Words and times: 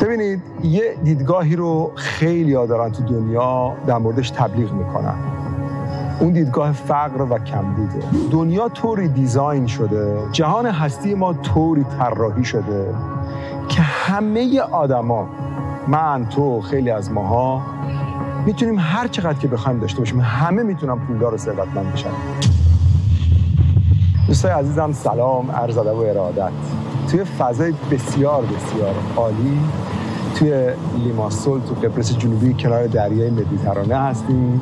ببینید 0.00 0.42
یه 0.62 0.94
دیدگاهی 1.04 1.56
رو 1.56 1.92
خیلی 1.94 2.52
دارن 2.52 2.92
تو 2.92 3.02
دنیا 3.02 3.72
در 3.86 3.98
موردش 3.98 4.30
تبلیغ 4.30 4.72
می‌کنن. 4.72 5.14
اون 6.20 6.32
دیدگاه 6.32 6.72
فقر 6.72 7.22
و 7.22 7.38
کمبوده. 7.38 8.02
دنیا 8.30 8.68
طوری 8.68 9.08
دیزاین 9.08 9.66
شده 9.66 10.18
جهان 10.32 10.66
هستی 10.66 11.14
ما 11.14 11.32
طوری 11.32 11.84
طراحی 11.98 12.44
شده 12.44 12.94
که 13.68 13.82
همه 13.82 14.60
آدما 14.60 15.28
من 15.88 16.26
تو 16.28 16.60
خیلی 16.60 16.90
از 16.90 17.12
ماها 17.12 17.62
می‌تونیم 18.46 18.78
هر 18.78 19.08
چقدر 19.08 19.38
که 19.38 19.48
بخوایم 19.48 19.78
داشته 19.78 19.98
باشیم 19.98 20.20
همه 20.20 20.62
می‌تونن 20.62 20.98
پولدار 20.98 21.34
و 21.34 21.36
ثروتمند 21.36 21.92
بشن. 21.92 22.10
دوستای 24.26 24.52
عزیزم 24.52 24.92
سلام 24.92 25.50
عرض 25.50 25.78
ادب 25.78 25.96
و 25.96 26.00
ارادت. 26.00 26.52
توی 27.10 27.24
فضای 27.24 27.74
بسیار 27.90 28.42
بسیار 28.42 28.94
عالی 29.16 29.60
توی 30.34 30.66
لیماسول 31.04 31.60
تو 31.60 31.74
قبرس 31.74 32.18
جنوبی 32.18 32.54
کنار 32.54 32.86
دریای 32.86 33.30
مدیترانه 33.30 33.96
هستیم. 33.96 34.60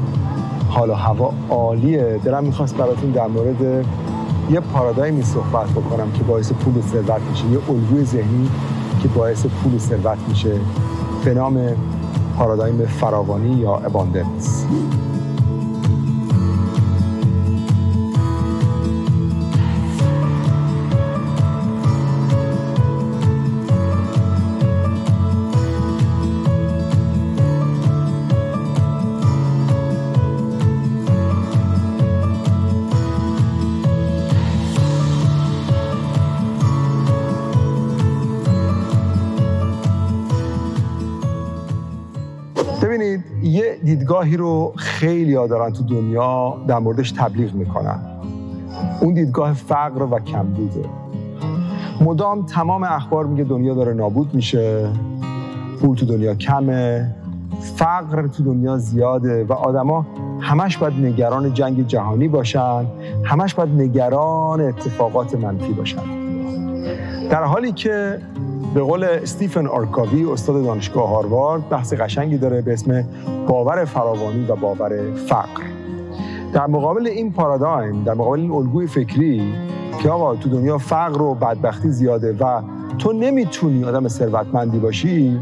حال 0.69 0.91
و 0.91 0.95
هوا 0.95 1.33
عالیه. 1.51 2.21
دلم 2.25 2.45
می‌خواست 2.45 2.77
براتون 2.77 3.11
در 3.11 3.27
مورد 3.27 3.85
یه 4.51 4.61
پارادایمی 4.61 5.23
صحبت 5.23 5.69
بکنم 5.71 6.13
که 6.13 6.23
باعث 6.23 6.53
پول 6.53 6.77
و 6.77 6.83
ثروت 6.83 7.21
میشه. 7.31 7.47
یه 7.47 7.59
الگوی 7.71 8.05
ذهنی 8.05 8.51
که 9.03 9.09
باعث 9.09 9.47
پول 9.47 9.75
و 9.75 9.79
ثروت 9.79 10.19
میشه. 10.29 10.53
به 11.25 11.35
نام 11.35 11.59
پارادایم 12.39 12.87
فراوانی 12.87 13.57
یا 13.57 13.77
اباندنس 13.77 14.67
یه 43.57 43.79
دیدگاهی 43.85 44.37
رو 44.37 44.73
خیلی 44.77 45.35
ها 45.35 45.47
دارن 45.47 45.73
تو 45.73 45.83
دنیا 45.83 46.57
در 46.69 46.79
موردش 46.79 47.11
تبلیغ 47.11 47.55
می‌کنن. 47.55 47.99
اون 49.01 49.15
دیدگاه 49.15 49.53
فقر 49.53 50.03
و 50.03 50.19
کمبوده. 50.19 50.85
مدام 52.01 52.47
تمام 52.47 52.83
اخبار 52.85 53.27
میگه 53.27 53.45
دنیا 53.45 53.75
داره 53.75 53.95
نابود 53.95 54.35
میشه 54.35 54.89
پول 55.81 55.97
تو 55.97 56.07
دنیا 56.07 56.35
کمه 56.35 57.15
فقر 57.77 58.27
تو 58.27 58.43
دنیا 58.43 58.79
زیاده 58.79 59.45
و 59.45 59.53
آدما 59.53 60.07
همش 60.41 60.77
باید 60.77 60.95
نگران 60.95 61.55
جنگ 61.55 61.87
جهانی 61.87 62.29
باشن 62.29 62.87
همش 63.25 63.55
باید 63.55 63.71
نگران 63.71 64.61
اتفاقات 64.61 65.35
منفی 65.35 65.73
باشن. 65.73 66.03
در 67.31 67.45
حالی 67.45 67.73
که 67.73 68.19
به 68.77 68.83
قول 68.83 69.05
استیفن 69.05 69.67
آرکاوی 69.67 70.25
استاد 70.25 70.65
دانشگاه 70.65 71.09
هاروارد 71.09 71.69
بحث 71.69 71.95
قشنگی 71.95 72.39
داره 72.39 72.63
به 72.63 72.73
اسم 72.73 73.05
باور 73.49 73.85
فراوانی 73.85 74.47
و 74.47 74.57
باور 74.57 75.15
فقر. 75.15 75.63
در 76.53 76.67
مقابل 76.67 77.07
این 77.07 77.33
پارادایم 77.33 78.03
در 78.05 78.15
مقابل 78.15 78.41
این 78.41 78.51
الگوی 78.51 78.87
فکری 78.87 79.55
که 80.03 80.11
آقا 80.11 80.37
تو 80.37 80.49
دنیا 80.49 80.79
فقر 80.79 81.23
و 81.23 81.35
بدبختی 81.35 81.91
زیاده 81.91 82.37
و 82.41 82.63
تو 82.99 83.13
نمی‌تونی 83.13 83.85
آدم 83.85 84.09
ثروتمندی 84.09 84.79
باشی 84.79 85.41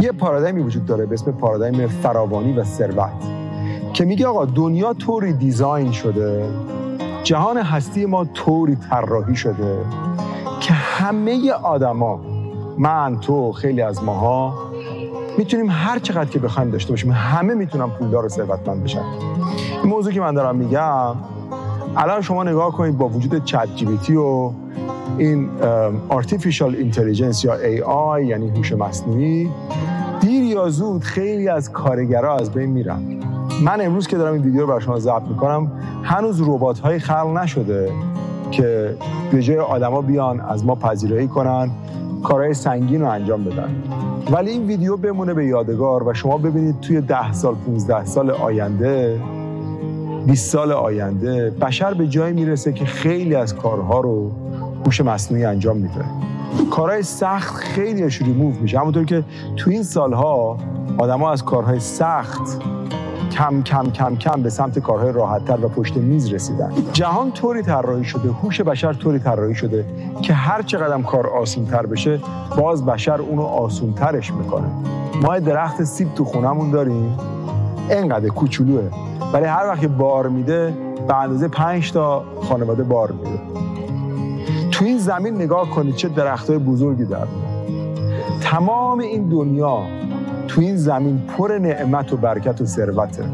یه 0.00 0.12
پارادایمی 0.12 0.62
وجود 0.62 0.86
داره 0.86 1.06
به 1.06 1.14
اسم 1.14 1.32
پارادایم 1.32 1.86
فراوانی 1.86 2.52
و 2.52 2.64
ثروت 2.64 3.10
که 3.92 4.04
میگه 4.04 4.26
آقا 4.26 4.44
دنیا 4.44 4.92
طوری 4.92 5.32
دیزاین 5.32 5.92
شده 5.92 6.44
جهان 7.24 7.56
هستی 7.56 8.06
ما 8.06 8.24
طوری 8.24 8.76
طراحی 8.76 9.36
شده 9.36 9.78
همه 11.00 11.52
آدما 11.52 12.20
من 12.78 13.20
تو 13.20 13.52
خیلی 13.52 13.82
از 13.82 14.04
ماها 14.04 14.54
می‌تونیم 15.38 15.66
هر 15.70 15.98
چقدر 15.98 16.30
که 16.30 16.38
بخوایم 16.38 16.70
داشته 16.70 16.92
باشیم 16.92 17.10
همه 17.10 17.54
می‌تونن 17.54 17.90
پولدار 17.90 18.26
و 18.26 18.28
ثروتمند 18.28 18.84
بشن. 18.84 19.02
این 19.82 19.92
موضوع 19.92 20.12
که 20.12 20.20
من 20.20 20.34
دارم 20.34 20.56
میگم 20.56 21.14
الان 21.96 22.20
شما 22.20 22.44
نگاه 22.44 22.72
کنید 22.72 22.98
با 22.98 23.08
وجود 23.08 23.44
چت 23.44 23.68
جی 23.76 24.16
و 24.16 24.50
این 25.18 25.48
artificial 26.10 26.74
intelligence 26.74 27.44
یا 27.44 27.56
AI 27.56 28.24
یعنی 28.24 28.50
هوش 28.50 28.72
مصنوعی 28.72 29.50
دیر 30.20 30.44
یا 30.44 30.68
زود 30.68 31.02
خیلی 31.02 31.48
از 31.48 31.72
کارگرها 31.72 32.36
از 32.36 32.50
بین 32.50 32.70
میرن. 32.70 33.02
من 33.62 33.80
امروز 33.80 34.06
که 34.06 34.16
دارم 34.16 34.32
این 34.32 34.42
ویدیو 34.42 34.60
رو 34.60 34.66
برای 34.66 34.80
شما 34.80 34.98
ضبط 34.98 35.22
می‌کنم 35.22 35.72
هنوز 36.02 36.40
ربات 36.40 36.78
های 36.78 36.98
خلق 36.98 37.36
نشده. 37.36 37.92
که 38.50 38.96
به 39.32 39.42
جای 39.42 39.58
آدما 39.58 40.02
بیان 40.02 40.40
از 40.40 40.64
ما 40.64 40.74
پذیرایی 40.74 41.28
کنن 41.28 41.70
کارهای 42.22 42.54
سنگین 42.54 43.00
رو 43.00 43.08
انجام 43.08 43.44
بدن. 43.44 43.74
ولی 44.30 44.50
این 44.50 44.66
ویدیو 44.66 44.96
بمونه 44.96 45.34
به 45.34 45.46
یادگار 45.46 46.08
و 46.08 46.14
شما 46.14 46.38
ببینید 46.38 46.80
توی 46.80 47.00
ده 47.00 47.32
سال 47.32 47.54
15 47.54 48.04
سال 48.04 48.30
آینده 48.30 49.20
20 50.26 50.50
سال 50.50 50.72
آینده 50.72 51.50
بشر 51.50 51.94
به 51.94 52.06
جایی 52.06 52.34
می‌رسه 52.34 52.72
که 52.72 52.84
خیلی 52.84 53.34
از 53.34 53.54
کارها 53.54 54.00
رو 54.00 54.30
هوش 54.86 55.00
مصنوعی 55.00 55.44
انجام 55.44 55.76
میده. 55.76 56.04
کارهای 56.70 57.02
سخت 57.02 57.54
خیلیش 57.54 58.22
ریموو 58.22 58.52
میشه. 58.60 58.78
همونطور 58.78 59.04
که 59.04 59.24
تو 59.56 59.70
این 59.70 59.82
سالها 59.82 60.58
آدما 60.98 61.32
از 61.32 61.44
کارهای 61.44 61.80
سخت 61.80 62.62
کم 63.40 63.62
کم 63.62 63.90
کم 63.90 64.16
کم 64.16 64.42
به 64.42 64.50
سمت 64.50 64.78
کارهای 64.78 65.12
راحتتر 65.12 65.64
و 65.64 65.68
پشت 65.68 65.96
میز 65.96 66.32
رسیدن. 66.32 66.72
جهان 66.92 67.32
طوری 67.32 67.62
طراحی 67.62 68.04
شده 68.04 68.28
هوش 68.28 68.60
بشر 68.60 68.92
طوری 68.92 69.18
طراحی 69.18 69.54
شده 69.54 69.84
که 70.22 70.32
هر 70.32 70.62
چقدر 70.62 71.02
کار 71.02 71.26
آسونتر 71.26 71.86
بشه 71.86 72.20
باز 72.56 72.86
بشر 72.86 73.20
اونو 73.20 73.42
آسونترش 73.42 74.32
می‌کنه. 74.32 74.66
ما 75.22 75.38
درخت 75.38 75.84
سیب 75.84 76.14
تو 76.14 76.24
خونمون 76.24 76.70
داریم. 76.70 77.18
انقدر 77.90 78.28
کوچولوه. 78.28 78.90
ولی 79.32 79.44
هر 79.44 79.66
وقت 79.66 79.84
بار 79.84 80.28
میده 80.28 80.74
به 81.08 81.16
اندازه 81.16 81.48
پنج 81.48 81.92
تا 81.92 82.24
خانواده 82.48 82.82
بار 82.82 83.12
میده. 83.12 83.40
تو 84.70 84.84
این 84.84 84.98
زمین 84.98 85.34
نگاه 85.34 85.70
کنید 85.70 85.94
چه 85.94 86.08
درختای 86.08 86.58
بزرگی 86.58 87.04
در 87.04 87.26
تمام 88.40 88.98
این 88.98 89.28
دنیا 89.28 89.82
تو 90.50 90.60
این 90.60 90.76
زمین 90.76 91.18
پر 91.18 91.58
نعمت 91.58 92.12
و 92.12 92.16
برکت 92.16 92.60
و 92.60 92.66
ثروته 92.66 93.24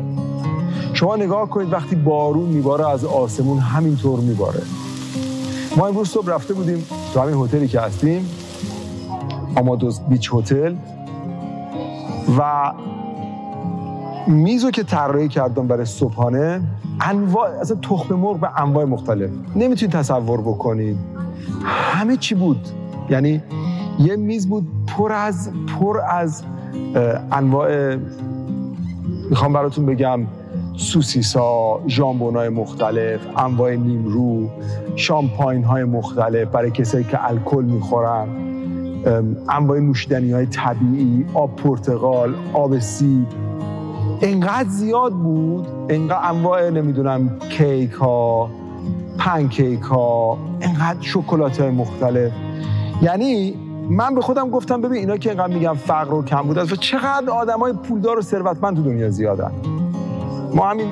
شما 0.93 1.17
نگاه 1.17 1.51
کنید 1.51 1.73
وقتی 1.73 1.97
بارون 1.97 2.49
میباره 2.49 2.91
از 2.91 3.05
آسمون 3.05 3.59
همینطور 3.59 4.21
میباره. 4.21 4.63
ما 5.77 5.87
امروز 5.87 6.09
صبح 6.09 6.35
رفته 6.35 6.55
بودیم 6.55 6.87
تو 7.15 7.21
همین 7.21 7.35
هتلی 7.35 7.69
که 7.69 7.81
هستیم 7.81 8.29
آمادوز 9.57 10.01
بیچ 10.01 10.31
هتل 10.35 10.75
و 12.39 12.73
میزو 14.27 14.71
که 14.71 14.83
طراحی 14.83 15.29
کردم 15.29 15.67
برای 15.67 15.85
صبحانه 15.85 16.61
انواع 17.01 17.49
اصلا 17.61 17.77
تخم 17.77 18.15
مرغ 18.15 18.41
به 18.41 18.61
انواع 18.61 18.85
مختلف. 18.85 19.31
نمی‌تونید 19.57 19.97
تصور 19.97 20.41
بکنید. 20.41 20.97
همه 21.65 22.17
چی 22.17 22.35
بود. 22.35 22.69
یعنی 23.11 23.43
یه 23.99 24.17
میز 24.17 24.49
بود 24.49 24.67
پر 24.87 25.13
از 25.13 25.51
پر 25.81 26.01
از 26.11 26.43
انواع 27.33 27.97
می‌خوام 29.31 29.53
براتون 29.53 29.87
بگم 29.87 30.21
سوسیسا 30.77 31.81
ژامبون 31.89 32.37
های 32.37 32.49
مختلف 32.49 33.21
انواع 33.37 33.77
نیمرو 33.77 34.51
شامپاین 34.97 35.65
های 35.65 35.85
مختلف 35.85 36.49
برای 36.49 36.71
کسایی 36.71 37.05
که 37.05 37.29
الکل 37.29 37.65
می‌خورن. 37.65 38.29
انواع 39.49 39.79
نوشیدنی 39.79 40.33
های 40.33 40.47
طبیعی 40.47 41.27
آب 41.35 41.57
پرتقال 41.57 42.35
آب 42.53 42.79
سیب. 42.79 43.27
انقدر 44.23 44.69
زیاد 44.69 45.13
بود 45.13 45.67
انقدر 45.89 46.29
انواع 46.31 46.71
نمی‌دونم 46.71 47.39
کیک 47.39 47.93
ها 47.93 48.51
پنکیک 49.19 49.81
ها 49.81 50.39
انقدر 50.61 51.01
شکلات 51.01 51.61
های 51.61 51.71
مختلف. 51.71 52.33
یعنی 53.03 53.55
من 53.91 54.15
به 54.15 54.21
خودم 54.21 54.51
گفتم 54.51 54.81
ببین 54.81 54.99
اینا 54.99 55.17
که 55.17 55.31
اینقدر 55.31 55.55
میگن 55.55 55.75
فقر 55.75 56.15
و 56.15 56.25
کم 56.25 56.43
بود 56.43 56.59
و 56.59 56.67
چقدر 56.67 57.31
آدمای 57.31 57.73
پولدار 57.73 58.19
و 58.19 58.23
ثروتمند 58.23 58.77
تو 58.77 58.83
دنیا 58.83 59.11
زیادن. 59.11 59.51
ما 60.55 60.69
همین 60.69 60.89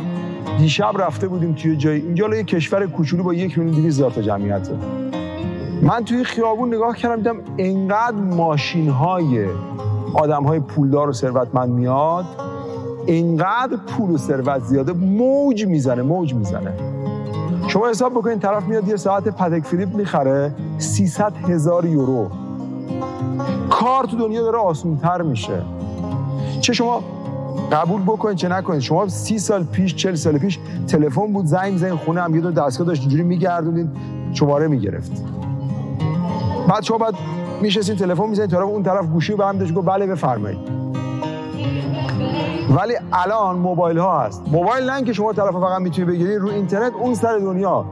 دیشب 0.58 0.92
رفته 0.98 1.28
بودیم 1.28 1.52
توی 1.52 1.76
جای 1.76 2.00
اینجا 2.00 2.28
یه 2.28 2.44
کشور 2.44 2.86
کوچولو 2.86 3.22
با 3.22 3.34
یک 3.34 3.58
میلیون 3.58 3.76
دویست 3.76 3.98
هزار 3.98 4.10
تا 4.10 4.22
جمعیته 4.22 4.76
من 5.82 6.04
توی 6.04 6.24
خیابون 6.24 6.74
نگاه 6.74 6.96
کردم 6.96 7.16
دیدم 7.16 7.36
انقدر 7.58 8.16
ماشین 8.16 8.88
های 8.88 9.46
آدم 10.14 10.42
های 10.42 10.60
پولدار 10.60 11.08
و 11.08 11.12
ثروتمند 11.12 11.68
میاد 11.68 12.24
اینقدر 13.06 13.76
پول 13.76 14.10
و 14.10 14.18
ثروت 14.18 14.62
زیاده 14.62 14.92
موج 14.92 15.66
می‌زنه 15.66 16.02
موج 16.02 16.34
می‌زنه. 16.34 16.72
شما 17.66 17.88
حساب 17.88 18.12
بکنید 18.12 18.40
طرف 18.40 18.64
میاد 18.64 18.88
یه 18.88 18.96
ساعت 18.96 19.28
پتک 19.28 19.64
فیلیپ 19.64 19.94
می‌خره 19.94 20.54
300 20.78 21.32
هزار 21.36 21.84
یورو. 21.84 22.43
کار 23.70 24.04
تو 24.04 24.16
دنیا 24.16 24.42
داره 24.42 24.58
آسونتر 24.58 25.22
میشه. 25.22 25.62
چه 26.60 26.72
شما 26.72 27.02
قبول 27.72 28.02
بکنید 28.02 28.36
چه 28.36 28.48
نکنید. 28.48 28.80
شما 28.80 29.08
سی 29.08 29.38
سال 29.38 29.64
پیش 29.64 29.94
چل 29.94 30.14
سال 30.14 30.38
پیش 30.38 30.58
تلفن 30.86 31.32
بود 31.32 31.46
زنگ 31.46 31.76
زنگ 31.76 31.94
خونه 31.94 32.22
هم 32.22 32.34
یه 32.34 32.40
دو 32.40 32.50
دستگاه 32.50 32.86
داشت 32.86 33.00
اینجوری 33.00 33.22
میگردونید 33.22 33.90
شماره 34.32 34.68
می‌گرفت. 34.68 35.12
بعد 36.68 36.82
شما 36.82 36.98
بعد 36.98 37.14
میشستین 37.62 37.96
تلفن 37.96 38.28
می‌زنید 38.28 38.50
طرف 38.50 38.62
اون 38.62 38.82
طرف 38.82 39.06
گوشی 39.06 39.34
به 39.34 39.46
هم 39.46 39.58
داشت 39.58 39.74
بله 39.74 40.06
بفرمایید. 40.06 40.58
ولی 42.70 42.94
الان 43.12 43.56
موبایل 43.56 43.98
ها 43.98 44.20
هست. 44.20 44.42
موبایل 44.52 44.90
نه 44.90 45.02
که 45.02 45.12
شما 45.12 45.32
طرف 45.32 45.52
فقط 45.52 45.80
می‌تونی 45.80 46.08
بگیری 46.08 46.36
رو 46.36 46.48
اینترنت 46.48 46.92
اون 47.00 47.14
سر 47.14 47.38
دنیا. 47.38 47.84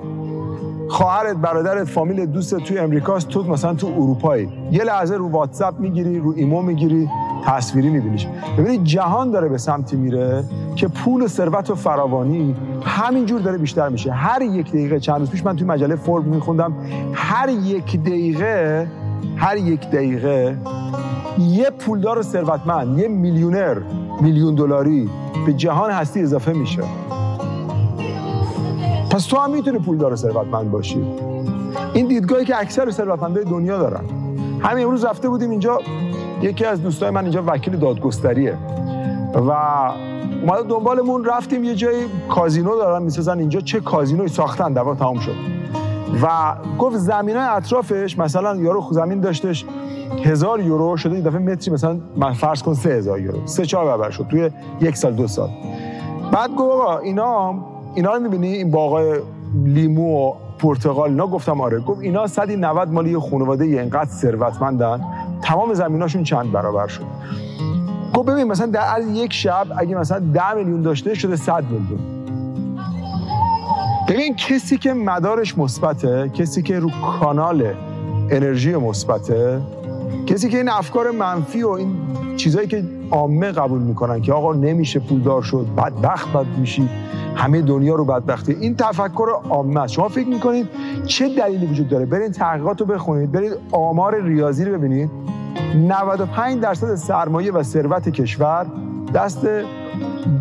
خواهرت 0.92 1.36
برادرت 1.36 1.84
فامیل 1.84 2.26
دوست 2.26 2.56
توی 2.56 2.78
امریکاست 2.78 3.28
تو 3.28 3.42
مثلا 3.42 3.74
تو 3.74 3.86
اروپایی. 3.86 4.48
یه 4.70 4.84
لحظه 4.84 5.14
رو 5.14 5.28
واتساپ 5.28 5.80
می‌گیری 5.80 6.18
رو 6.18 6.34
ایمو 6.36 6.62
می‌گیری 6.62 7.08
تصویری 7.44 7.90
میبینیش. 7.90 8.26
ببینید 8.58 8.84
جهان 8.84 9.30
داره 9.30 9.48
به 9.48 9.58
سمتی 9.58 9.96
میره 9.96 10.44
که 10.76 10.88
پول 10.88 11.22
و 11.22 11.28
ثروت 11.28 11.70
و 11.70 11.74
فراوانی 11.74 12.56
همینجور 12.84 13.40
داره 13.40 13.58
بیشتر 13.58 13.88
میشه. 13.88 14.12
هر 14.12 14.42
یک 14.42 14.68
دقیقه 14.68 15.00
چند 15.00 15.18
روز 15.18 15.30
پیش 15.30 15.44
من 15.44 15.56
توی 15.56 15.66
مجله 15.66 15.96
فورب 15.96 16.26
میخوندم. 16.26 16.74
هر 17.12 17.48
یک 17.48 18.00
دقیقه 18.02 18.86
هر 19.36 19.56
یک 19.56 19.90
دقیقه 19.90 20.56
یه 21.38 21.70
پولدار 21.70 22.22
ثروتمند 22.22 22.98
یه 22.98 23.08
میلیونر 23.08 23.76
میلیون 24.20 24.54
دلاری 24.54 25.10
به 25.46 25.52
جهان 25.52 25.90
هستی 25.90 26.22
اضافه 26.22 26.52
میشه. 26.52 26.82
پس 29.12 29.26
تو 29.26 29.36
هم 29.36 29.50
می‌تونی 29.50 29.78
پولدار 29.78 30.12
و 30.12 30.16
ثروتمند 30.16 30.70
باشی. 30.70 31.04
این 31.94 32.06
دیدگاهی 32.06 32.44
که 32.44 32.60
اکثر 32.60 32.90
ثروتمندای 32.90 33.44
دنیا 33.44 33.78
دارن. 33.78 34.04
همین 34.60 34.84
امروز 34.84 35.04
رفته 35.04 35.28
بودیم 35.28 35.50
اینجا 35.50 35.78
یکی 36.42 36.64
از 36.64 36.82
دوستای 36.82 37.10
من 37.10 37.22
اینجا 37.22 37.42
وکیل 37.46 37.76
دادگستریه. 37.76 38.56
و 39.34 39.50
اومده 40.42 40.62
دنبالمون 40.68 41.24
رفتیم 41.24 41.64
یه 41.64 41.74
جای 41.74 41.94
کازینو 42.28 42.76
دارن 42.76 43.02
می‌سازن 43.02 43.38
اینجا. 43.38 43.60
چه 43.60 43.80
کازینوی 43.80 44.28
ساختن؟ 44.28 44.72
دوا 44.72 44.94
تمام 44.94 45.18
شد. 45.18 45.34
و 46.22 46.54
گفت 46.78 46.96
زمین 46.96 47.36
اطرافش 47.36 48.18
مثلا 48.18 48.56
یارو 48.56 48.84
زمین 48.90 49.20
داشتش 49.20 49.64
هزار 50.24 50.60
یورو 50.60 50.96
شده 50.96 51.14
این 51.14 51.24
دفعه 51.24 51.38
متری 51.38 51.74
مثلا 51.74 52.00
من 52.16 52.32
فرض 52.32 52.62
کن 52.62 52.74
سه 52.74 52.90
هزار 52.90 53.20
یورو 53.20 53.46
سه 53.46 53.66
چهار 53.66 53.84
برابر 53.84 54.10
شد 54.10 54.26
توی 54.30 54.50
یک 54.80 54.96
سال 54.96 55.12
دو 55.12 55.26
سال. 55.26 55.50
بعد 56.32 56.50
گفت 56.50 56.60
آقا 56.60 56.98
اینا 56.98 57.54
اینا 57.94 58.12
رو 58.12 58.20
می‌بینی؟ 58.20 58.48
این 58.48 58.70
باغای 58.70 59.20
لیمو 59.64 60.28
و 60.28 60.32
پرتقال 60.58 61.10
اینا 61.10 61.26
گفتم 61.26 61.60
آره. 61.60 61.80
گفت 61.80 62.00
اینا 62.00 62.26
190 62.26 62.88
مالی 62.92 63.10
یه 63.10 63.20
خانواده 63.20 63.64
اینقدر 63.64 64.10
ثروتمندن. 64.10 65.00
تمام 65.42 65.74
زمیناشون 65.74 66.22
چند 66.22 66.52
برابر 66.52 66.86
شد. 66.86 67.04
گفت 68.14 68.28
ببین 68.28 68.44
مثلا 68.44 68.66
در 68.66 68.96
از 68.96 69.04
یک 69.08 69.32
شب 69.32 69.66
اگه 69.76 69.96
مثلا 69.96 70.18
10 70.18 70.54
میلیون 70.54 70.82
داشته 70.82 71.14
شده 71.14 71.36
100 71.36 71.64
میلیون. 71.64 72.00
ببین 74.08 74.36
کسی 74.36 74.78
که 74.78 74.92
مدارش 74.92 75.58
مثبته 75.58 76.28
کسی 76.28 76.62
که 76.62 76.78
رو 76.78 76.90
کانال 77.20 77.74
انرژی 78.30 78.76
مثبته 78.76 79.60
کسی 80.26 80.48
که 80.48 80.56
این 80.56 80.68
افکار 80.68 81.10
منفی 81.10 81.62
و 81.62 81.68
این 81.68 81.96
چیزایی 82.36 82.68
که 82.68 82.84
عامه 83.12 83.52
قبول 83.52 83.82
می‌کنن 83.82 84.20
که 84.20 84.32
آقا 84.32 84.52
نمیشه 84.52 85.00
پولدار 85.00 85.42
شد 85.42 85.66
بدبخت 85.76 86.32
بد 86.32 86.46
میشی. 86.58 86.88
همه 87.34 87.62
دنیا 87.62 87.94
رو 87.94 88.04
بدبختی 88.04 88.52
این 88.52 88.76
تفکر 88.76 89.28
عامه 89.50 89.80
است. 89.80 89.92
شما 89.92 90.08
فکر 90.08 90.28
می‌کنید 90.28 90.68
چه 91.06 91.28
دلیلی 91.36 91.66
وجود 91.66 91.88
داره؟ 91.88 92.06
برید 92.06 92.32
تحقیقات 92.32 92.80
رو 92.80 92.86
بخونید 92.86 93.32
برید 93.32 93.52
آمار 93.72 94.22
ریاضی 94.22 94.64
رو 94.64 94.78
ببینید. 94.78 95.10
95 95.88 96.60
درصد 96.60 96.94
سرمایه 96.94 97.52
و 97.52 97.62
ثروت 97.62 98.08
کشور 98.08 98.66
دست 99.14 99.46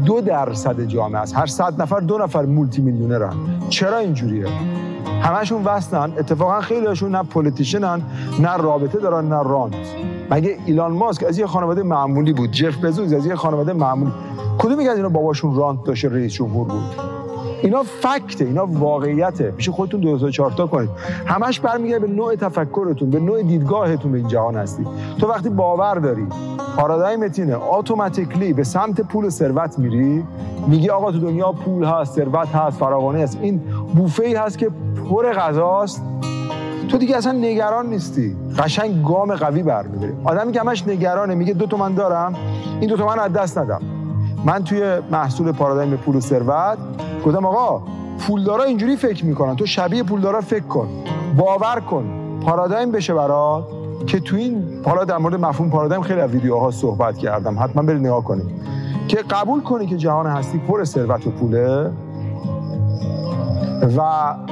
دو 0.05 0.21
درصد 0.21 0.81
جامعه 0.81 1.21
است. 1.21 1.35
هر 1.35 1.45
صد 1.45 1.81
نفر 1.81 1.99
دو 1.99 2.17
نفر 2.17 2.45
مولتی 2.45 2.81
میلیونرن. 2.81 3.33
چرا 3.69 3.97
اینجوریه؟ 3.97 4.45
همشون 5.21 5.63
وستن 5.63 6.13
اتفاقا 6.17 6.61
خیلیشون 6.61 7.15
نه 7.15 7.23
پولیتیشنن 7.23 8.01
نه 8.39 8.57
رابطه 8.57 8.99
دارن 8.99 9.27
نه 9.27 9.43
رانت. 9.43 9.75
مگه 10.31 10.57
ایلان 10.65 10.91
ماسک 10.91 11.23
از 11.23 11.39
یه 11.39 11.45
خانواده 11.45 11.83
معمولی 11.83 12.33
بود؟ 12.33 12.51
جف 12.51 12.85
بزوز 12.85 13.13
از 13.13 13.25
یه 13.25 13.35
خانواده 13.35 13.73
معمولی. 13.73 14.11
کدوم 14.57 14.79
از 14.79 14.97
اینا 14.97 15.09
باباشون 15.09 15.55
رانت 15.55 15.83
داشته 15.83 16.09
رئیس 16.09 16.33
جمهور 16.33 16.67
بود؟ 16.67 16.83
اینا 17.63 17.83
فکته 17.83 18.45
اینا 18.45 18.65
واقعیته. 18.65 19.53
میشه 19.57 19.71
خودتون 19.71 19.99
2004 20.01 20.51
تا 20.51 20.67
کنید. 20.67 20.89
همش 21.25 21.59
برمیگرده 21.59 22.07
به 22.07 22.13
نوع 22.13 22.35
تفکرتون 22.35 23.09
به 23.09 23.19
نوع 23.19 23.43
دیدگاهتون 23.43 24.11
به 24.11 24.17
این 24.17 24.27
جهان 24.27 24.55
هستی. 24.55 24.85
تو 25.19 25.27
وقتی 25.27 25.49
باور 25.49 25.95
داری 25.95 26.27
پارادایم 26.77 27.27
تینه 27.27 27.57
اتوماتیکلی 27.73 28.53
به 28.53 28.63
سمت 28.63 29.01
پول 29.01 29.25
و 29.25 29.29
ثروت 29.29 29.79
میری 29.79 30.23
میگی 30.67 30.89
آقا 30.89 31.11
تو 31.11 31.19
دنیا 31.19 31.51
پول 31.51 31.83
هست 31.83 32.15
ثروت 32.15 32.47
هست 32.47 32.77
فراوانی 32.77 33.23
هست. 33.23 33.37
این 33.41 33.61
بوفه 33.95 34.25
ای 34.25 34.35
هست 34.35 34.57
که 34.57 34.69
پر 35.09 35.31
غذاست. 35.33 36.01
تو 36.91 36.97
دیگه 36.97 37.17
اصلا 37.17 37.31
نگران 37.31 37.87
نیستی. 37.87 38.35
قشنگ 38.57 39.03
گام 39.03 39.35
قوی 39.35 39.63
برمیداری. 39.63 40.13
آدمی 40.23 40.51
که 40.51 40.59
همش 40.59 40.87
نگرانه 40.87 41.35
میگه 41.35 41.53
دو 41.53 41.65
تومن 41.65 41.93
دارم 41.93 42.35
این 42.79 42.89
دو 42.89 42.97
تومن 42.97 43.19
از 43.19 43.33
دست 43.33 43.57
ندم. 43.57 43.81
من 44.45 44.63
توی 44.63 44.99
محصول 45.11 45.51
پارادایم 45.51 45.97
پول 45.97 46.15
و 46.15 46.19
ثروت 46.19 46.77
گفتم 47.25 47.45
آقا 47.45 47.83
پولدارا 48.19 48.63
اینجوری 48.63 48.95
فکر 48.95 49.25
می‌کنن. 49.25 49.55
تو 49.55 49.65
شبیه 49.65 50.03
پولدارا 50.03 50.41
فکر 50.41 50.63
کن. 50.63 50.87
باور 51.37 51.79
کن. 51.79 52.05
پارادایم 52.45 52.91
بشه 52.91 53.13
برات. 53.13 53.63
که 54.07 54.19
تو 54.19 54.35
این 54.35 54.63
حالا 54.85 55.05
در 55.05 55.17
مورد 55.17 55.35
مفهوم 55.35 55.69
پارادایم 55.69 56.01
خیلی 56.01 56.21
از 56.21 56.29
ویدیوها 56.29 56.71
صحبت 56.71 57.17
کردم. 57.17 57.59
حتما 57.59 57.81
برید 57.81 58.01
نگاه 58.01 58.23
کنید. 58.23 58.45
که 59.07 59.17
قبول 59.17 59.61
کنی 59.61 59.87
که 59.87 59.97
جهان 59.97 60.27
هستی 60.27 60.57
پر 60.57 60.83
ثروت 60.83 61.27
و 61.27 61.31
پوله. 61.31 61.91
و 63.97 64.01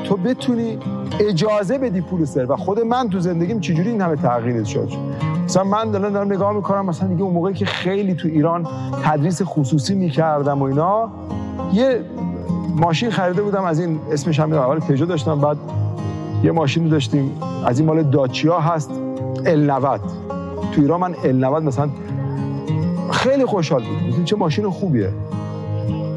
تو 0.04 0.18
بتونی 0.18 0.78
اجازه 1.20 1.78
بدی 1.78 2.02
پول 2.02 2.26
و 2.48 2.56
خود 2.56 2.80
من 2.80 3.10
تو 3.10 3.20
زندگیم 3.20 3.60
چجوری 3.60 3.90
این 3.90 4.02
همه 4.02 4.16
تغییر 4.16 4.64
شد؟ 4.64 4.90
مثلا 5.46 5.64
من 5.64 5.92
دارم 5.92 6.14
دارم 6.14 6.34
نگاه 6.34 6.54
می‌کنم 6.54 6.86
مثلا 6.86 7.08
دیگه 7.08 7.24
اون 7.24 7.34
موقعی 7.34 7.54
که 7.54 7.66
خیلی 7.66 8.14
تو 8.14 8.28
ایران 8.28 8.68
تدریس 9.04 9.42
خصوصی 9.42 9.96
می‌کردم 9.96 10.60
و 10.60 10.64
اینا 10.64 11.12
یه 11.74 12.02
ماشین 12.76 13.10
خریده 13.10 13.42
بودم 13.42 13.64
از 13.64 13.80
این 13.80 14.00
اسمش 14.12 14.40
هم 14.40 14.54
اول 14.54 14.80
پژو 14.80 15.06
داشتم. 15.06 15.40
بعد 15.40 15.58
یه 16.44 16.52
ماشین 16.52 16.90
داشتیم. 16.90 17.32
از 17.66 17.80
این 17.80 17.88
مال 17.88 18.04
داچیا 18.04 18.60
هست 18.60 18.92
ال 19.46 19.72
90 19.72 20.02
تو 20.72 20.82
ایران 20.82 21.00
من 21.00 21.16
ال 21.24 21.36
90 21.46 21.64
مثلا 21.64 21.90
خیلی 23.12 23.46
خوشحال 23.46 23.84
بود. 23.84 24.24
چه 24.26 24.36
ماشین 24.36 24.70
خوبیه؟ 24.70 25.10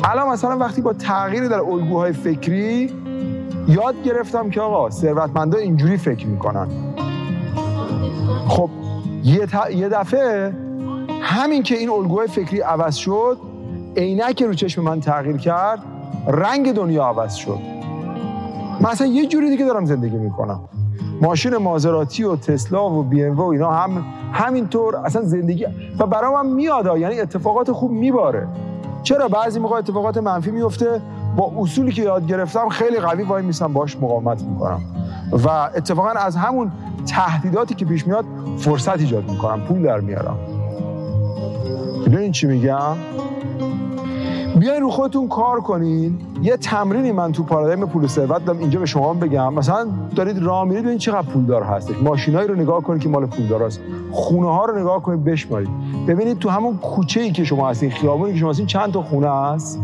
الان 0.05 0.29
مثلا 0.29 0.59
وقتی 0.59 0.81
با 0.81 0.93
تغییر 0.93 1.49
در 1.49 1.61
الگوهای 1.61 2.13
فکری 2.13 2.91
یاد 3.69 3.95
گرفتم 4.05 4.51
که 4.51 4.61
آقا 4.61 4.91
ثروتمندا 4.91 5.59
اینجوری 5.59 5.97
فکر 5.97 6.27
می‌کنن. 6.27 6.69
خب 8.49 8.71
یه, 9.25 9.49
یه 9.77 9.89
دفعه 9.89 10.53
همین 11.23 11.63
که 11.63 11.75
این 11.75 11.91
الگوهای 11.91 12.29
فکری 12.29 12.61
عوض 12.61 12.95
شد 12.95 13.39
عینک 13.97 14.43
رو 14.43 14.55
چشم 14.55 14.83
من 14.83 15.01
تغییر 15.01 15.37
کرد 15.37 15.83
رنگ 16.27 16.73
دنیا 16.73 17.05
عوض 17.05 17.35
شد. 17.35 17.59
من 18.81 18.91
اصلا 18.91 19.07
یه 19.07 19.27
جوری 19.27 19.51
دیگه 19.51 19.65
دارم 19.65 19.85
زندگی 19.85 20.17
می‌کنم. 20.17 20.61
ماشین 21.21 21.57
مازراتی 21.57 22.25
و 22.25 22.37
تسلا 22.37 22.91
و 22.91 23.03
بی 23.03 23.25
ام 23.25 23.37
و 23.37 23.43
اینا 23.43 23.71
هم 23.71 24.05
همینطور 24.33 24.97
اصلا 24.97 25.23
زندگی 25.23 25.67
و 25.99 26.07
برام 26.07 26.35
هم 26.35 26.55
میاد 26.55 26.99
یعنی 26.99 27.21
اتفاقات 27.21 27.73
خوب 27.73 27.91
میباره. 27.91 28.49
چرا 29.03 29.29
بعضی 29.29 29.59
موقع 29.59 29.77
اتفاقات 29.77 30.17
منفی 30.17 30.51
میفته؟ 30.51 31.01
با 31.37 31.53
اصولی 31.59 31.93
که 31.93 32.03
یاد 32.03 32.27
گرفتم 32.27 32.69
خیلی 32.69 33.01
قوی 33.01 33.23
وای 33.23 33.43
میسم 33.43 33.73
باش 33.73 33.97
مقاومت 33.97 34.43
می‌کنم. 34.43 34.81
و 35.33 35.49
اتفاقا 35.49 36.09
از 36.09 36.37
همون 36.37 36.73
تهدیداتی 37.07 37.75
که 37.75 37.85
پیش 37.85 38.07
میاد 38.07 38.25
فرصت 38.59 38.99
ایجاد 38.99 39.31
می‌کنم 39.31 39.61
پول 39.61 39.83
در 39.83 40.01
میارم. 40.01 40.39
این 42.07 42.33
چی 42.33 42.47
میگم؟ 42.47 42.97
بیاین 44.57 44.83
رو 44.83 44.91
خودتون 44.91 45.29
کار 45.29 45.61
کنین. 45.61 46.19
یه 46.43 46.57
تمرینی 46.57 47.13
من 47.13 47.33
تو 47.33 47.43
پارادایم 47.43 47.87
پول 47.87 48.07
ثروت 48.07 48.45
دارم 48.45 48.59
اینجا 48.59 48.81
به 48.81 48.87
شما 48.87 49.15
بگم. 49.15 49.55
مثلا 49.55 49.87
دارید 50.17 50.39
راه 50.39 50.65
میرید 50.65 50.83
ببینید 50.83 51.01
چقدر 51.01 51.29
پولدار 51.29 51.63
هستش 51.63 51.95
ماشینایی 52.03 52.49
رو 52.49 52.55
نگاه 52.55 52.83
کنید 52.83 53.03
که 53.03 53.09
مال 53.09 53.27
پولداراست 53.27 53.81
خونه 54.11 54.47
ها 54.47 54.65
رو 54.65 54.79
نگاه 54.79 55.03
کنید 55.03 55.25
بشمارید. 55.25 55.69
ببینید 56.09 56.39
تو 56.39 56.49
همون 56.49 56.77
کوچه 56.77 57.21
ای 57.21 57.33
که 57.33 57.45
شما 57.45 57.69
هستین 57.69 57.91
خیابونی 57.91 58.33
که 58.33 58.39
شما 58.39 58.51
هستین 58.51 58.67
چند 58.67 58.93
تا 58.93 59.03
خونه 59.03 59.31
هست؟ 59.31 59.81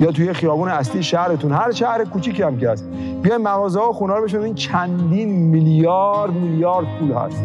یا 0.00 0.12
توی 0.12 0.32
خیابون 0.32 0.68
اصلی 0.68 1.02
شهرتون. 1.02 1.52
هر 1.52 1.72
شهر 1.72 2.04
کوچیکی 2.04 2.42
هم 2.42 2.58
که 2.58 2.70
هست. 2.70 2.84
بیاین 3.22 3.42
مغازه 3.42 3.80
ها 3.80 3.90
و 3.90 3.92
خونه 3.92 4.12
ها 4.12 4.18
رو 4.18 4.26
ببینید 4.26 4.54
چندین 4.54 5.28
میلیارد 5.28 6.32
میلیارد 6.32 6.86
پول 6.98 7.12
هست. 7.12 7.42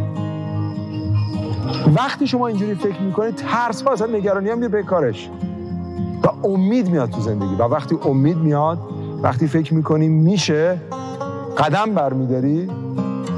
وقتی 1.95 2.27
شما 2.27 2.47
اینجوری 2.47 2.75
فکر 2.75 3.01
می‌کنید 3.01 3.35
ترس 3.35 3.81
ها 3.81 3.91
اصلا 3.91 4.07
نگرانی 4.07 4.49
هم 4.49 4.59
به 4.59 4.83
کارش 4.83 5.29
و 6.23 6.47
امید 6.47 6.89
میاد 6.89 7.09
تو 7.09 7.21
زندگی. 7.21 7.55
و 7.55 7.63
وقتی 7.63 7.97
امید 8.05 8.37
میاد 8.37 8.77
وقتی 9.21 9.47
فکر 9.47 9.73
می‌کنی 9.73 10.07
میشه 10.07 10.77
قدم 11.57 11.93
برمیداری 11.95 12.69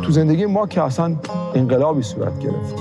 تو 0.02 0.12
زندگی 0.12 0.46
ما 0.46 0.68
که 0.68 0.82
اصلا 0.82 1.16
انقلابی 1.56 2.02
صورت 2.02 2.40
گرفت. 2.40 2.76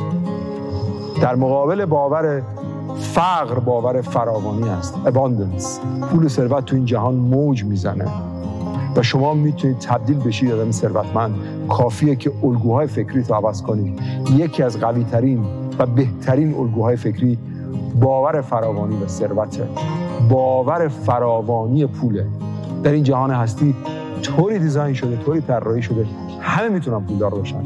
در 1.21 1.35
مقابل 1.35 1.85
باور 1.85 2.43
فقر 2.99 3.59
باور 3.59 4.01
فراوانی 4.01 4.69
است 4.69 4.95
abundance. 5.07 5.65
پول 6.11 6.29
ثروت 6.29 6.65
تو 6.65 6.77
این 6.77 6.85
جهان 6.85 7.15
موج 7.15 7.65
می‌زنه. 7.65 8.07
و 8.97 9.03
شما 9.03 9.35
می‌تونید 9.35 9.79
تبدیل 9.79 10.19
بشید 10.19 10.53
آدم 10.53 10.71
ثروتمند. 10.71 11.35
کافیه 11.69 12.17
که 12.17 12.33
الگوهای 12.45 12.87
فکری 12.87 13.23
رو 13.23 13.35
عوض 13.35 13.63
کنید. 13.63 14.01
یکی 14.37 14.63
از 14.63 14.81
قوی 14.81 15.05
ترین 15.05 15.45
و 15.79 15.87
بهترین 15.87 16.55
الگوهای 16.55 16.97
فکری 16.97 17.39
باور 18.01 18.41
فراوانی 18.41 18.97
و 19.05 19.09
ثروته 19.09 19.69
باور 20.31 20.89
فراوانی 20.89 21.87
پوله 21.87 22.27
در 22.83 22.93
این 22.93 23.03
جهان 23.03 23.31
هستی 23.31 23.75
طوری 24.23 24.59
دیزاین 24.59 24.95
شده 24.95 25.17
طوری 25.17 25.41
طراحی 25.41 25.83
شده 25.83 26.07
همه 26.41 26.69
می‌تونن 26.69 27.01
پولدار 27.01 27.31
باشن. 27.31 27.63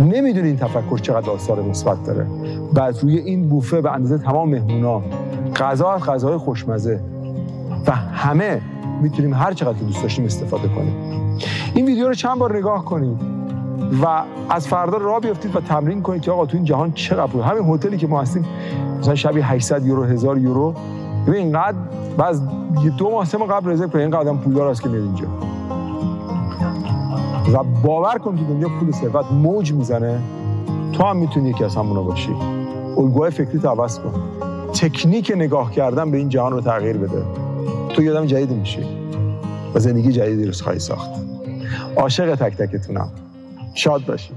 نمی‌دونی 0.00 0.48
این 0.48 0.56
تفکر 0.56 0.98
چقدر 0.98 1.30
آثار 1.30 1.62
مثبت 1.62 2.04
داره. 2.04 2.26
بعد 2.74 2.98
روی 3.02 3.18
این 3.18 3.48
بوفه 3.48 3.80
به 3.80 3.92
اندازه 3.92 4.18
تمام 4.18 4.50
مهمونا 4.50 5.02
غذا 5.56 5.90
از 5.90 6.02
غذاهای 6.02 6.38
خوشمزه. 6.38 7.00
و 7.86 7.92
همه 7.92 8.60
می‌تونیم 9.02 9.34
هر 9.34 9.52
چقدر 9.52 9.78
دوست 9.78 10.02
داشتیم 10.02 10.24
استفاده 10.24 10.68
کنیم. 10.68 10.94
این 11.74 11.86
ویدیو 11.86 12.08
رو 12.08 12.14
چند 12.14 12.38
بار 12.38 12.56
نگاه 12.56 12.84
کنید. 12.84 13.37
و 14.02 14.22
از 14.50 14.68
فردا 14.68 14.96
راه 14.96 15.20
بیافتید 15.20 15.56
و 15.56 15.60
تمرین 15.60 16.02
کنید 16.02 16.22
که 16.22 16.30
آقا 16.30 16.46
تو 16.46 16.56
این 16.56 16.64
جهان 16.64 16.92
چقدر 16.92 17.26
پول 17.26 17.42
همین 17.42 17.74
هتلی 17.74 17.96
که 17.96 18.06
ما 18.06 18.20
هستیم 18.20 18.44
مثلا 18.98 19.14
شبیه 19.14 19.52
800 19.52 19.86
یورو 19.86 20.04
1000 20.04 20.38
یورو. 20.38 20.74
ببین 21.26 21.34
اینقدر 21.34 21.76
بعد 22.16 22.36
دو 22.98 23.10
ماه 23.10 23.24
سه 23.24 23.38
ماه 23.38 23.48
قبل 23.48 23.70
رزرو 23.70 23.88
کنید. 23.88 24.02
اینقدر 24.02 24.32
پولدار 24.32 24.68
است 24.68 24.82
که 24.82 24.88
میاد 24.88 25.02
اینجا. 25.02 25.26
و 27.52 27.64
باور 27.82 28.18
کن 28.18 28.36
تو 28.36 28.44
دنیا 28.44 28.68
پول 28.80 28.90
ثروت 28.90 29.32
موج 29.32 29.72
می‌زنه. 29.72 30.20
تو 30.92 31.04
هم 31.04 31.16
می‌تونی 31.16 31.50
یکی 31.50 31.64
از 31.64 31.76
همونا 31.76 32.02
باشی. 32.02 32.34
الگوهای 32.96 33.30
فکری 33.30 33.58
تو 33.58 33.68
عوض 33.68 33.98
کن. 33.98 34.12
تکنیک 34.74 35.32
نگاه 35.36 35.70
کردن 35.72 36.10
به 36.10 36.18
این 36.18 36.28
جهان 36.28 36.52
رو 36.52 36.60
تغییر 36.60 36.96
بده. 36.96 37.22
تو 37.88 38.02
یادم 38.02 38.26
جدید 38.26 38.50
میشی. 38.50 38.86
و 39.74 39.78
زندگی 39.78 40.12
جدیدی 40.12 40.44
رو 40.44 40.52
خواهی 40.52 40.78
ساخت. 40.78 41.10
عاشق 41.96 42.34
تک 42.34 42.56
تکتونم. 42.56 43.08
شاد 43.74 44.06
باشی. 44.06 44.34